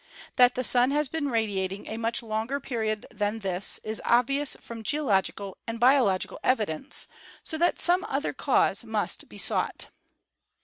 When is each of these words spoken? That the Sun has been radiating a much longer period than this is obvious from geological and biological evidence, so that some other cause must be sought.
That 0.35 0.55
the 0.55 0.63
Sun 0.63 0.89
has 0.89 1.09
been 1.09 1.29
radiating 1.29 1.85
a 1.87 1.97
much 1.97 2.23
longer 2.23 2.59
period 2.59 3.05
than 3.11 3.37
this 3.37 3.79
is 3.83 4.01
obvious 4.03 4.57
from 4.59 4.81
geological 4.81 5.59
and 5.67 5.79
biological 5.79 6.39
evidence, 6.43 7.05
so 7.43 7.55
that 7.59 7.79
some 7.79 8.03
other 8.05 8.33
cause 8.33 8.83
must 8.83 9.29
be 9.29 9.37
sought. 9.37 9.89